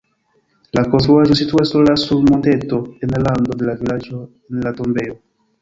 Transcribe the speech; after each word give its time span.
La 0.77 0.83
konstruaĵo 0.93 1.37
situas 1.41 1.73
sola 1.75 1.93
sur 2.05 2.23
monteto 2.29 2.81
en 3.09 3.13
rando 3.29 3.59
de 3.61 3.69
la 3.71 3.77
vilaĝo 3.83 4.23
en 4.25 4.65
la 4.69 4.77
tombejo. 4.81 5.19